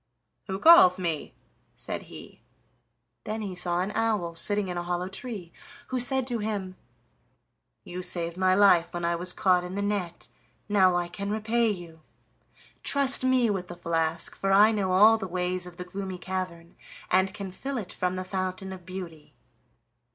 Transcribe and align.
"Who 0.47 0.57
calls 0.57 0.97
me?" 0.97 1.35
said 1.75 2.01
he; 2.09 2.41
then 3.23 3.43
he 3.43 3.53
saw 3.53 3.81
an 3.81 3.91
owl 3.91 4.33
sitting 4.33 4.67
in 4.67 4.75
a 4.75 4.81
hollow 4.81 5.07
tree, 5.09 5.51
who 5.89 5.99
said 5.99 6.25
to 6.25 6.39
him: 6.39 6.75
"You 7.83 8.01
saved 8.01 8.35
my 8.35 8.55
life 8.55 8.95
when 8.95 9.05
I 9.05 9.15
was 9.15 9.31
caught 9.31 9.63
in 9.63 9.75
the 9.75 9.83
net, 9.83 10.27
now 10.67 10.95
I 10.95 11.07
can 11.07 11.29
repay 11.29 11.69
you. 11.69 12.01
Trust 12.81 13.23
me 13.23 13.51
with 13.51 13.67
the 13.67 13.77
flask, 13.77 14.33
for 14.35 14.51
I 14.51 14.71
know 14.71 14.91
all 14.91 15.19
the 15.19 15.27
ways 15.27 15.67
of 15.67 15.77
the 15.77 15.85
Gloomy 15.85 16.17
Cavern, 16.17 16.77
and 17.11 17.31
can 17.31 17.51
fill 17.51 17.77
it 17.77 17.93
from 17.93 18.15
the 18.15 18.23
Fountain 18.23 18.73
of 18.73 18.87
Beauty." 18.87 19.35